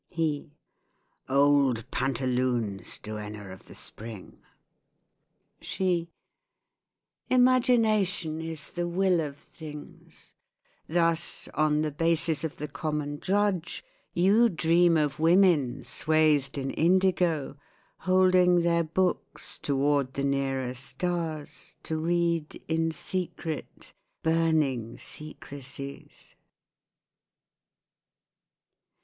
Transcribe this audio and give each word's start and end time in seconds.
He 0.09 0.51
Old 1.29 1.91
pantaloons, 1.91 2.97
duenna 2.97 3.51
of 3.53 3.65
the 3.67 3.75
spring! 3.75 4.39
She 5.61 6.09
Imagination 7.29 8.41
is 8.41 8.71
the 8.71 8.87
will 8.87 9.19
of 9.21 9.37
things.... 9.37 10.33
Thus, 10.89 11.47
on 11.53 11.83
the 11.83 11.91
basis 11.91 12.43
of 12.43 12.57
the 12.57 12.67
common 12.67 13.17
drudge. 13.17 13.85
You 14.11 14.49
dream 14.49 14.97
of 14.97 15.19
women, 15.19 15.83
swathed 15.83 16.57
in 16.57 16.71
indigo. 16.71 17.57
Holding 17.99 18.61
their 18.61 18.83
books 18.83 19.59
toward 19.59 20.15
the 20.15 20.23
nearer 20.23 20.73
stars. 20.73 21.75
To 21.83 21.97
read, 21.97 22.55
in 22.67 22.89
secret, 22.89 23.93
burning 24.23 24.97
secrecies 24.97 26.35